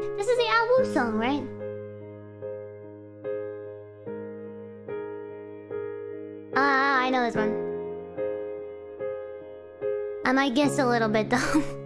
[0.00, 1.42] This is the album song, right?
[6.56, 7.54] Ah, I know this one.
[10.24, 11.36] I might guess a little bit though.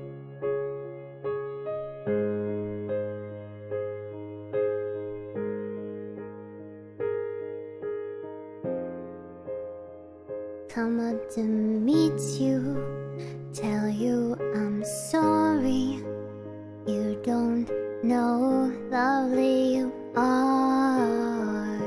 [10.68, 12.84] Come up to meet you,
[13.52, 15.03] tell you I'm sorry.
[18.04, 21.80] Know lovely you are.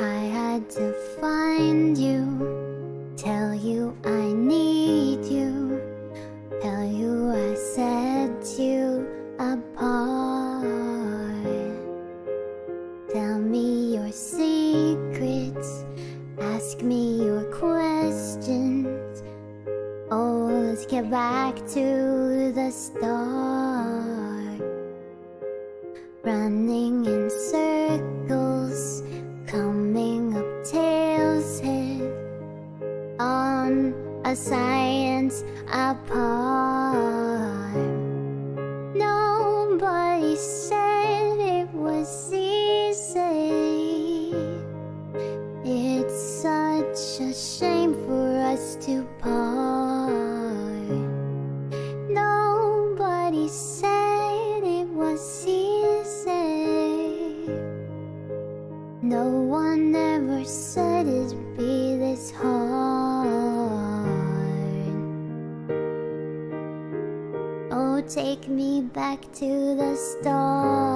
[0.00, 5.82] I had to find you, tell you I need you,
[6.62, 9.08] tell you I set you
[9.40, 10.62] apart.
[13.12, 15.84] Tell me your secrets,
[16.40, 19.24] ask me your questions.
[20.12, 23.73] Oh, let's get back to the start.
[26.24, 29.02] Running in circles,
[29.46, 32.00] coming up tails head
[33.20, 33.92] on
[34.24, 36.16] a science apart.
[38.94, 43.52] Nobody said it was easy.
[45.62, 49.43] It's such a shame for us to part.
[60.54, 62.54] Said it'd be this hard.
[67.72, 70.94] Oh, take me back to the start.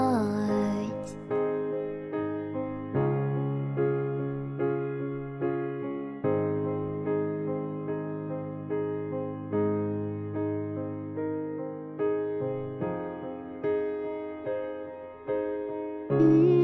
[16.10, 16.57] I was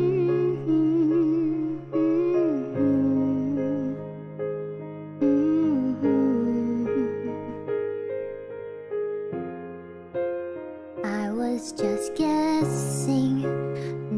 [11.76, 13.42] just guessing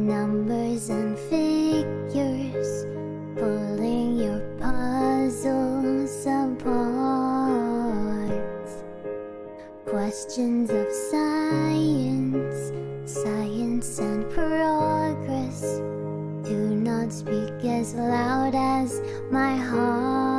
[0.07, 2.85] numbers and figures,
[3.35, 6.67] pulling your puzzles apart.
[9.87, 12.73] Questions of science,
[13.11, 15.79] science and progress
[16.47, 19.01] do not speak as loud as
[19.31, 20.36] my heart.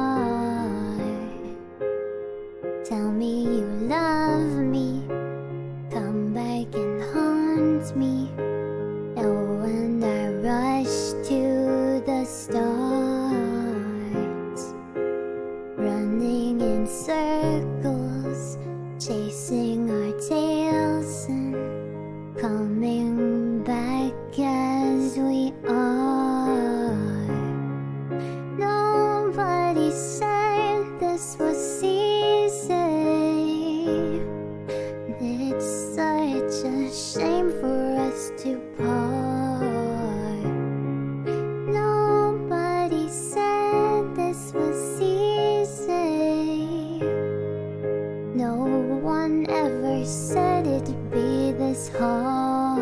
[50.07, 52.79] said it'd be this hard.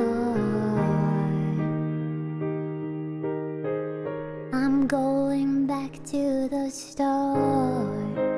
[4.53, 8.34] I'm going back to the start.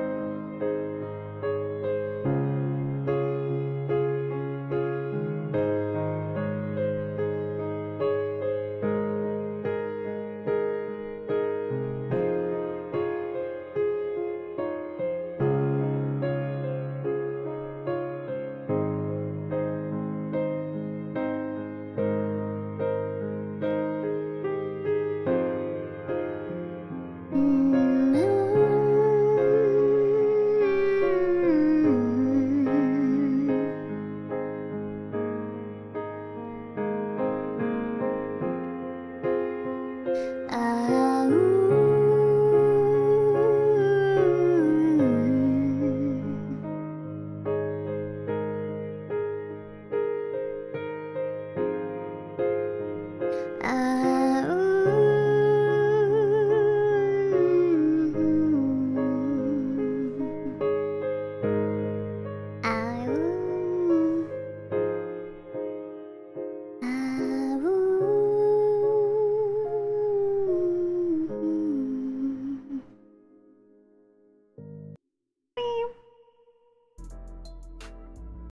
[53.68, 54.06] 啊